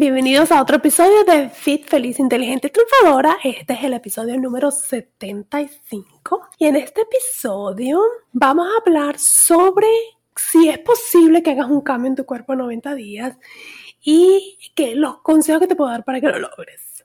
[0.00, 3.36] Bienvenidos a otro episodio de Fit Feliz Inteligente Triunfadora.
[3.44, 8.00] Este es el episodio número 75 y en este episodio
[8.32, 9.88] vamos a hablar sobre
[10.34, 13.36] si es posible que hagas un cambio en tu cuerpo en 90 días
[14.02, 14.56] y
[14.94, 17.04] los consejos que te puedo dar para que lo logres.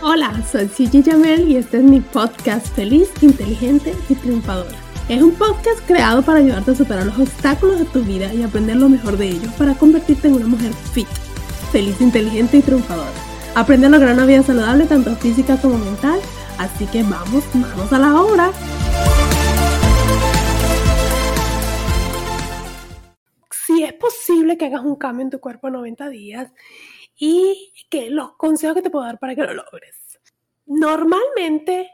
[0.00, 4.83] Hola, soy Gigi Jamel y este es mi podcast Feliz, Inteligente y Triunfadora.
[5.06, 8.76] Es un podcast creado para ayudarte a superar los obstáculos de tu vida y aprender
[8.76, 11.06] lo mejor de ellos para convertirte en una mujer fit,
[11.70, 13.12] feliz, inteligente y triunfadora.
[13.54, 16.18] Aprende a lograr una vida saludable tanto física como mental,
[16.56, 18.50] así que vamos, vamos a la obra.
[23.50, 26.50] Si es posible que hagas un cambio en tu cuerpo en 90 días
[27.14, 30.18] y que los consejos que te puedo dar para que lo logres.
[30.64, 31.90] Normalmente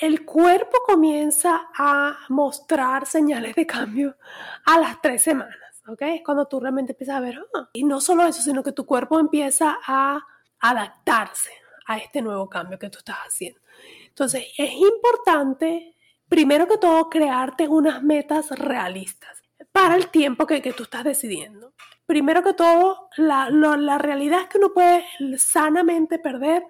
[0.00, 4.16] el cuerpo comienza a mostrar señales de cambio
[4.64, 6.02] a las tres semanas, ¿ok?
[6.02, 8.86] Es cuando tú realmente empiezas a ver, ah, y no solo eso, sino que tu
[8.86, 10.20] cuerpo empieza a
[10.60, 11.50] adaptarse
[11.86, 13.60] a este nuevo cambio que tú estás haciendo.
[14.08, 15.96] Entonces, es importante,
[16.28, 19.42] primero que todo, crearte unas metas realistas
[19.72, 21.74] para el tiempo que, tú estás decidiendo.
[22.06, 25.04] Primero que todo, la, la realidad es que uno puede
[25.36, 26.64] sanamente perder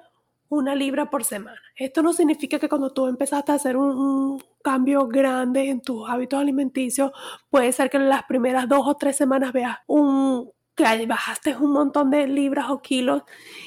[0.55, 1.61] una libra por semana.
[1.77, 6.41] Esto no significa que cuando tú empezaste a hacer un, cambio grande en tus hábitos
[6.41, 7.13] alimenticios,
[7.51, 11.73] puede ser que en las primeras dos o tres semanas veas un que bajaste un
[11.73, 13.23] montón de libras o kilos.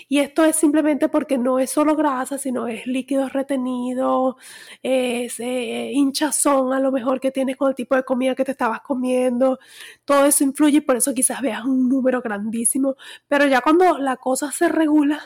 [0.10, 4.38] Y esto es simplemente porque no es solo grasa, sino es líquido retenido,
[4.84, 8.52] es eh, hinchazón a lo mejor que tienes con el tipo de comida que te
[8.52, 9.60] estabas comiendo,
[10.06, 12.96] todo eso influye y por eso quizás veas un número grandísimo,
[13.28, 15.22] pero ya cuando la cosa se regula,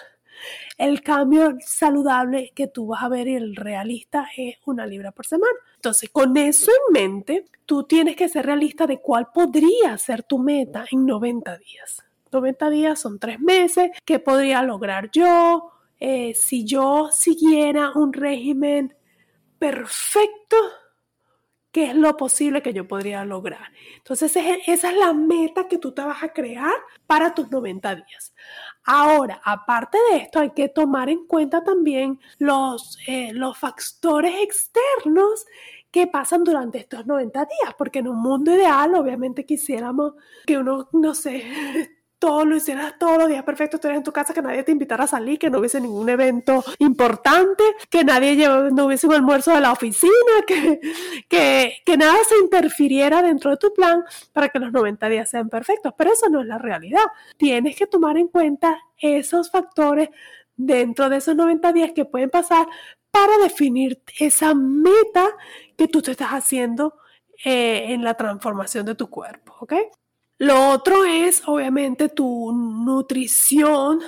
[0.78, 5.26] el cambio saludable que tú vas a ver y el realista es una libra por
[5.26, 5.58] semana.
[5.76, 10.40] Entonces, con eso en mente, tú tienes que ser realista de cuál podría ser tu
[10.40, 12.04] meta en 90 días.
[12.32, 13.92] 90 días son tres meses.
[14.06, 15.72] ¿Qué podría lograr yo?
[16.00, 18.96] Eh, si yo siguiera un régimen
[19.60, 20.58] perfecto,
[21.72, 23.72] qué es lo posible que yo podría lograr.
[23.98, 24.36] Entonces,
[24.66, 26.74] esa es la meta que tú te vas a crear
[27.08, 28.34] para tus 90 días.
[28.86, 35.46] Ahora, aparte de esto, hay que tomar en cuenta también los, eh, los factores externos
[35.92, 40.14] que pasan durante estos 90 días, porque en un mundo ideal, obviamente quisiéramos
[40.46, 41.44] que uno, no sé,
[42.22, 45.06] todo lo hicieras todos los días perfectos, estuvieras en tu casa, que nadie te invitara
[45.06, 49.62] a salir, que no hubiese ningún evento importante, que nadie no hubiese un almuerzo de
[49.62, 50.14] la oficina,
[50.48, 50.80] que,
[51.28, 55.50] que, que nada se interfiriera dentro de tu plan para que los 90 días sean
[55.50, 55.96] perfectos.
[55.98, 57.06] Pero eso no es la realidad.
[57.38, 60.10] Tienes que tomar en cuenta esos factores
[60.56, 62.68] dentro de esos 90 días que pueden pasar
[63.10, 65.28] para definir esa meta
[65.76, 66.94] que tú te estás haciendo
[67.44, 69.74] eh, en la transformación de tu cuerpo, ¿ok?
[70.42, 74.00] Lo otro es, obviamente, tu nutrición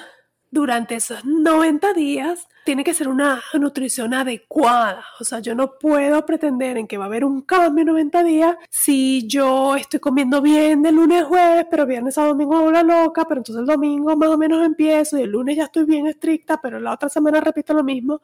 [0.49, 5.05] durante esos 90 días tiene que ser una nutrición adecuada.
[5.19, 8.23] O sea, yo no puedo pretender en que va a haber un cambio en 90
[8.23, 12.71] días si yo estoy comiendo bien de lunes a jueves, pero viernes a domingo hago
[12.71, 15.85] la loca, pero entonces el domingo más o menos empiezo y el lunes ya estoy
[15.85, 18.21] bien estricta, pero la otra semana repito lo mismo.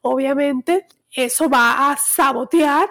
[0.00, 2.88] Obviamente, eso va a sabotear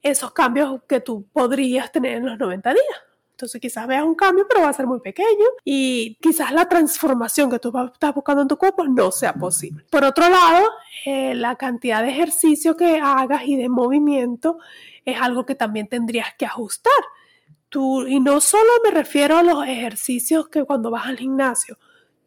[0.00, 3.07] esos cambios que tú podrías tener en los 90 días.
[3.38, 7.48] Entonces quizás veas un cambio, pero va a ser muy pequeño y quizás la transformación
[7.48, 9.84] que tú estás buscando en tu cuerpo no sea posible.
[9.92, 10.68] Por otro lado,
[11.06, 14.58] eh, la cantidad de ejercicio que hagas y de movimiento
[15.04, 16.92] es algo que también tendrías que ajustar.
[17.68, 21.78] Tú, y no solo me refiero a los ejercicios que cuando vas al gimnasio,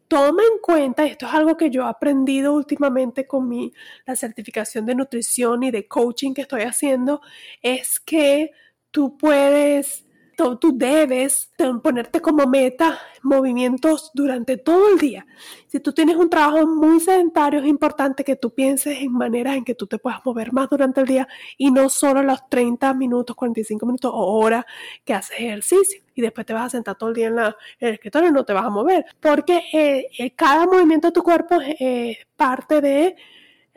[0.08, 3.70] toma en cuenta, esto es algo que yo he aprendido últimamente con mi,
[4.06, 7.20] la certificación de nutrición y de coaching que estoy haciendo,
[7.60, 8.52] es que
[8.90, 10.06] tú puedes
[10.36, 11.50] tú debes
[11.82, 15.26] ponerte como meta movimientos durante todo el día.
[15.68, 19.64] Si tú tienes un trabajo muy sedentario, es importante que tú pienses en maneras en
[19.64, 23.36] que tú te puedas mover más durante el día y no solo los 30 minutos,
[23.36, 24.66] 45 minutos o hora
[25.04, 27.94] que haces ejercicio y después te vas a sentar todo el día en, la, el
[27.94, 29.06] escritorio y no te vas a mover.
[29.20, 33.16] Porque eh, eh, cada movimiento de tu cuerpo es parte de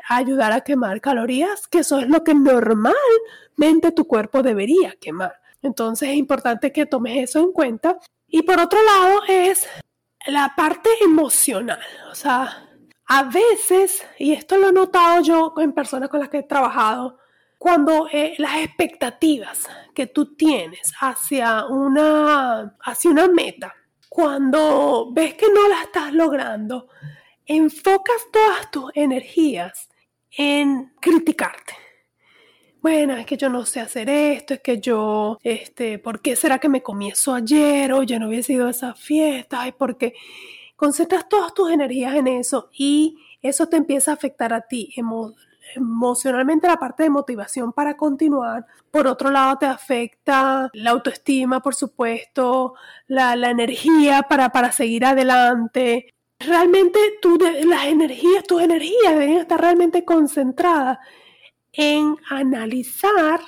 [0.09, 5.44] ayudar a quemar calorías, que eso es lo que normalmente tu cuerpo debería quemar.
[5.65, 7.97] Entonces es importante que tomes eso en cuenta.
[8.27, 9.67] Y por otro lado es
[10.27, 11.79] la parte emocional.
[12.12, 12.69] O sea,
[13.07, 17.17] a veces, y esto lo he notado yo en personas con las que he trabajado,
[17.57, 23.73] cuando eh, las expectativas que tú tienes hacia una, hacia una meta,
[24.07, 26.89] cuando ves que no la estás logrando,
[27.44, 29.89] enfocas todas tus energías
[30.38, 31.84] en criticarte.
[32.85, 36.59] Bueno, es que yo no sé hacer esto, es que yo, este, ¿por qué será
[36.59, 37.91] que me comí eso ayer?
[37.91, 40.13] O yo no hubiese ido a esa fiesta, ay, porque
[40.75, 44.93] concentras todas tus energías en eso y eso te empieza a afectar a ti
[45.75, 48.67] emocionalmente la parte de motivación para continuar.
[48.91, 52.75] Por otro lado, te afecta la autoestima, por supuesto,
[53.07, 56.13] la, energía para, para seguir adelante.
[56.38, 60.99] Realmente tú, las energías, tus energías deberían estar realmente concentradas
[61.77, 63.39] en analizar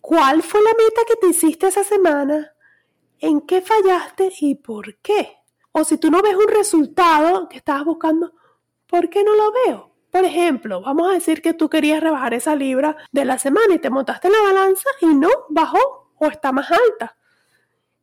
[0.00, 2.52] cuál fue la meta que te hiciste esa semana,
[3.18, 5.36] en qué fallaste y por qué.
[5.72, 8.32] O si tú no ves un resultado que estabas buscando,
[8.86, 9.92] ¿por qué no lo veo?
[10.10, 13.78] Por ejemplo, vamos a decir que tú querías rebajar esa libra de la semana y
[13.78, 17.18] te montaste la balanza y no bajó o está más alta.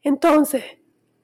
[0.02, 0.64] Entonces,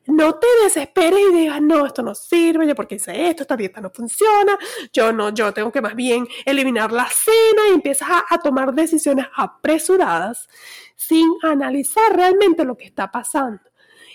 [0.09, 3.81] no te desesperes y digas, no, esto no sirve, yo porque hice esto, esta dieta
[3.81, 4.57] no funciona,
[4.91, 8.73] yo no, yo tengo que más bien eliminar la cena y empiezas a, a tomar
[8.73, 10.47] decisiones apresuradas
[10.95, 13.61] sin analizar realmente lo que está pasando.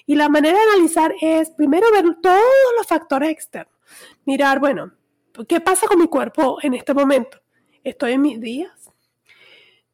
[0.07, 2.43] Y la manera de analizar es primero ver todos
[2.77, 3.75] los factores externos.
[4.27, 4.93] Mirar, bueno,
[5.49, 7.41] ¿qué pasa con mi cuerpo en este momento?
[7.83, 8.84] ¿Estoy en mis días?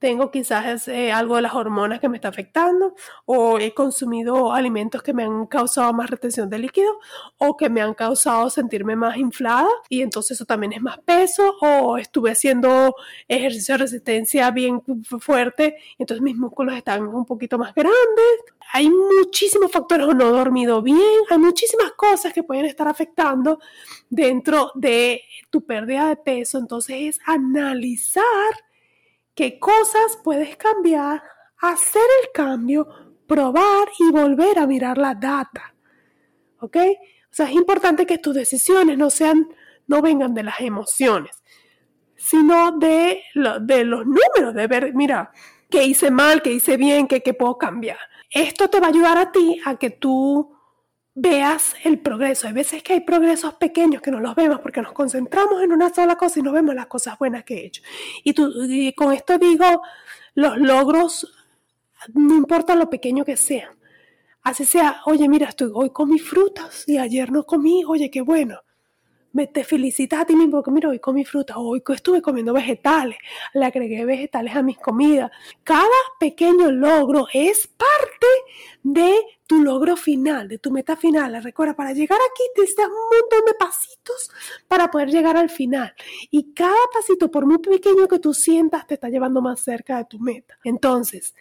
[0.00, 2.94] Tengo quizás eh, algo de las hormonas que me está afectando
[3.26, 6.98] o he consumido alimentos que me han causado más retención de líquido
[7.36, 11.54] o que me han causado sentirme más inflada y entonces eso también es más peso
[11.60, 12.96] o estuve haciendo
[13.28, 14.82] ejercicio de resistencia bien
[15.20, 17.94] fuerte y entonces mis músculos están un poquito más grandes.
[18.72, 20.98] Hay muchísimos factores o no he dormido bien,
[21.28, 23.58] hay muchísimas cosas que pueden estar afectando
[24.08, 28.24] dentro de tu pérdida de peso, entonces es analizar
[29.40, 31.22] qué cosas puedes cambiar,
[31.62, 32.86] hacer el cambio,
[33.26, 35.74] probar y volver a mirar la data.
[36.58, 36.76] ¿Ok?
[36.76, 39.48] O sea, es importante que tus decisiones no sean,
[39.86, 41.42] no vengan de las emociones,
[42.16, 43.62] sino de, los
[44.04, 45.32] números, de ver, mira,
[45.70, 47.96] qué hice mal, qué hice bien, qué, qué puedo cambiar.
[48.28, 50.54] Esto te va a ayudar a ti a que tú
[51.20, 52.46] veas el progreso.
[52.46, 55.92] Hay veces que hay progresos pequeños que no los vemos porque nos concentramos en una
[55.92, 57.82] sola cosa y no vemos las cosas buenas que he hecho.
[58.24, 58.52] Y, tú,
[58.96, 59.82] con esto digo,
[60.34, 61.30] los logros,
[62.14, 63.78] no importa lo pequeño que sean.
[64.42, 68.60] Así sea, oye, mira, estoy, hoy comí frutas y ayer no comí, oye, qué bueno
[69.32, 73.16] me te felicitas a ti mismo porque mira, hoy comí fruta, hoy estuve comiendo vegetales,
[73.54, 75.30] le agregué vegetales a mis comidas.
[75.64, 75.86] Cada
[76.18, 78.26] pequeño logro es parte
[78.82, 79.14] de
[79.46, 81.42] tu logro final, de tu meta final.
[81.42, 84.30] Recuerda, para llegar aquí te das un montón de pasitos
[84.68, 85.92] para poder llegar al final.
[86.30, 90.04] Y cada pasito, por muy pequeño que tú sientas, te está llevando más cerca de
[90.04, 90.58] tu meta.
[90.64, 91.34] Entonces,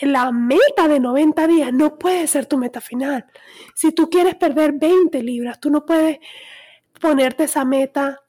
[0.00, 3.26] la meta de 90 días no puede ser tu meta final.
[3.74, 6.18] Si tú quieres perder 20 libras, tú no puedes
[7.04, 8.22] ponerte esa meta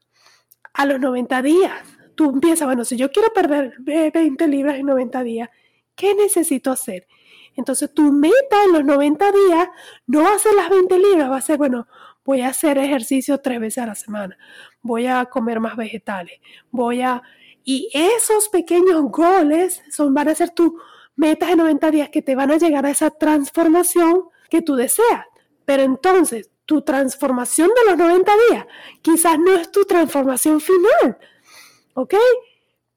[0.74, 1.72] a los 90 días.
[2.14, 5.50] Tú empiezas, bueno, si yo quiero perder 20 libras en 90 días,
[5.96, 7.08] ¿qué necesito hacer?
[7.56, 9.70] Entonces tu meta en los 90 días
[10.08, 11.88] no va a ser las 20 libras, va a ser, bueno,
[12.26, 14.38] voy a hacer ejercicio tres veces a la semana,
[14.82, 17.22] voy a comer más vegetales, voy a...
[17.64, 20.74] Y esos pequeños goles son, van a ser tus
[21.16, 25.24] metas de 90 días que te van a llegar a esa transformación que tú deseas.
[25.64, 28.66] Pero entonces, tu transformación de los 90 días
[29.02, 31.18] quizás no es tu transformación final,
[31.94, 32.16] ¿ok?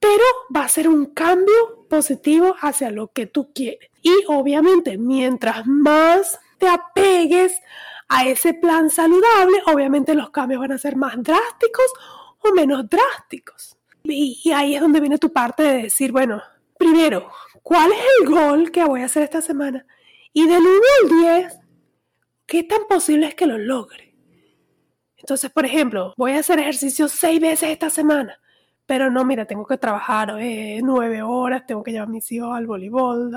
[0.01, 3.91] Pero va a ser un cambio positivo hacia lo que tú quieres.
[4.03, 7.61] Y obviamente, mientras más te apegues
[8.09, 11.93] a ese plan saludable, obviamente los cambios van a ser más drásticos
[12.41, 13.77] o menos drásticos.
[14.05, 16.43] Y, ahí es donde viene tu parte de decir, bueno,
[16.79, 17.31] primero,
[17.63, 19.85] ¿cuál es el gol que voy a hacer esta semana?
[20.33, 20.71] Y del 1
[21.03, 21.09] al
[21.43, 21.59] 10,
[22.49, 24.17] ¿qué tan posible es que lo logre?
[25.17, 28.41] Entonces, por ejemplo, voy a hacer ejercicio seis veces esta semana,
[28.87, 32.57] pero no, mira, tengo que trabajar eh, nueve horas, tengo que llevar a mis hijos
[32.57, 33.31] al voleibol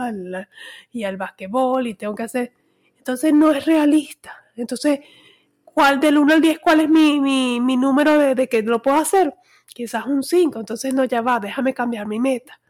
[0.92, 2.54] y al basquetbol y tengo que hacer...
[2.98, 4.32] Entonces, no es realista.
[4.56, 5.00] Entonces,
[5.66, 8.98] ¿cuál del 1 al 10, cuál es mi, mi, número de, de, que lo puedo
[8.98, 9.34] hacer?
[9.68, 12.61] Quizás un 5, entonces no, ya va, déjame cambiar mi meta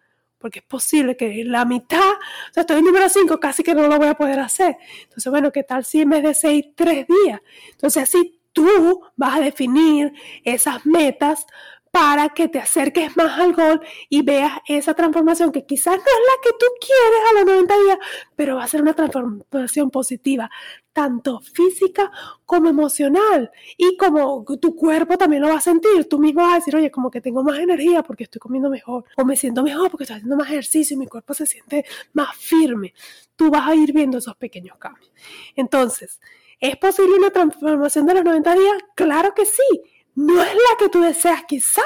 [0.41, 3.87] porque es posible que la mitad, o sea, estoy en número 5, casi que no
[3.87, 4.77] lo voy a poder hacer.
[5.03, 7.41] Entonces, bueno, ¿qué tal si en vez de 6, 3 días?
[7.71, 11.45] Entonces, así tú vas a definir esas metas
[11.91, 16.05] para que te acerques más al gol y veas esa transformación que quizás no es
[16.05, 17.97] la que tú quieres a los 90 días,
[18.35, 20.49] pero va a ser una transformación positiva,
[20.93, 22.11] tanto física
[22.45, 23.51] como emocional.
[23.77, 26.91] Y como tu cuerpo también lo va a sentir, tú mismo vas a decir, oye,
[26.91, 30.17] como que tengo más energía porque estoy comiendo mejor, o me siento mejor porque estoy
[30.17, 32.93] haciendo más ejercicio y mi cuerpo se siente más firme.
[33.35, 35.11] Tú vas a ir viendo esos pequeños cambios.
[35.55, 36.19] Entonces,
[36.59, 38.77] ¿es posible una transformación de los 90 días?
[38.95, 39.81] Claro que sí.
[40.13, 41.85] No es la que tú deseas quizás,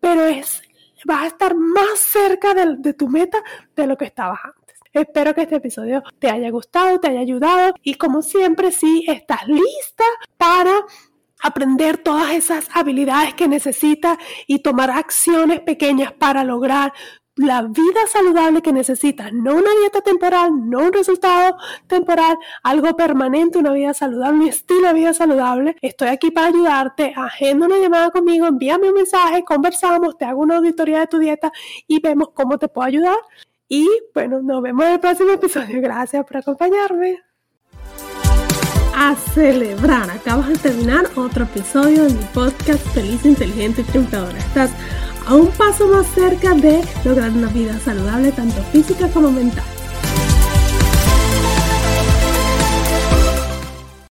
[0.00, 0.62] pero es
[1.04, 3.42] vas a estar más cerca de, tu meta
[3.76, 4.63] de lo que estabas antes.
[4.94, 9.44] Espero que este episodio te haya gustado, te haya ayudado y como siempre, si estás
[9.48, 10.04] lista
[10.38, 10.72] para
[11.42, 16.92] aprender todas esas habilidades que necesitas y tomar acciones pequeñas para lograr
[17.34, 21.56] la vida saludable que necesitas, no una dieta temporal, no un resultado
[21.88, 25.76] temporal, algo permanente, una vida saludable, un estilo de vida saludable.
[25.82, 27.12] Estoy aquí para ayudarte.
[27.16, 31.50] Agenda una llamada conmigo, envíame un mensaje, conversamos, te hago una auditoría de tu dieta
[31.88, 33.16] y vemos cómo te puedo ayudar.
[33.68, 35.80] Y bueno, nos vemos en el próximo episodio.
[35.80, 37.18] Gracias por acompañarme.
[38.96, 44.38] A celebrar, acabas de terminar otro episodio de mi podcast Feliz, Inteligente y Triunfadora.
[44.38, 44.70] Estás
[45.26, 49.64] a un paso más cerca de lograr una vida saludable tanto física como mental.